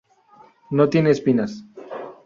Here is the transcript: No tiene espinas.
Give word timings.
No 0.71 0.89
tiene 0.89 1.11
espinas. 1.11 1.63